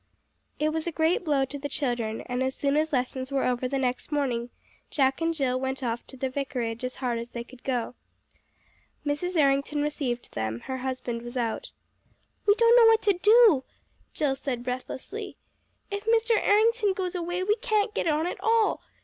[0.57, 3.67] It was a great blow to the children, and as soon as lessons were over
[3.67, 4.49] the next morning
[4.89, 7.93] Jack and Jill ran off to the Vicarage as hard as they could go.
[9.05, 9.35] Mrs.
[9.39, 11.71] Errington received them; her husband was out.
[12.47, 13.63] "We don't know what to do,"
[14.11, 15.37] Jill said breathlessly.
[15.91, 16.35] "If Mr.
[16.41, 18.81] Errington goes away, we can't get on at all.